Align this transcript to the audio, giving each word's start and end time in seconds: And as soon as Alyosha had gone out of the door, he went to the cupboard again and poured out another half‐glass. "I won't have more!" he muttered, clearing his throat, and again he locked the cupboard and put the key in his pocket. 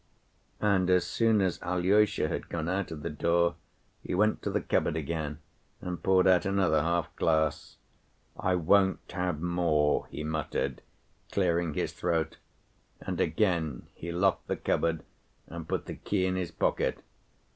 And 0.61 0.89
as 0.89 1.05
soon 1.05 1.41
as 1.41 1.61
Alyosha 1.61 2.27
had 2.27 2.49
gone 2.49 2.67
out 2.67 2.89
of 2.89 3.03
the 3.03 3.09
door, 3.11 3.53
he 4.01 4.15
went 4.15 4.41
to 4.41 4.49
the 4.49 4.59
cupboard 4.59 4.95
again 4.97 5.37
and 5.79 6.01
poured 6.01 6.25
out 6.25 6.43
another 6.43 6.79
half‐glass. 6.81 7.75
"I 8.35 8.55
won't 8.55 9.11
have 9.11 9.39
more!" 9.41 10.07
he 10.07 10.23
muttered, 10.23 10.81
clearing 11.31 11.75
his 11.75 11.93
throat, 11.93 12.37
and 12.99 13.21
again 13.21 13.89
he 13.93 14.11
locked 14.11 14.47
the 14.47 14.57
cupboard 14.57 15.03
and 15.45 15.67
put 15.67 15.85
the 15.85 15.93
key 15.93 16.25
in 16.25 16.35
his 16.35 16.49
pocket. 16.49 17.03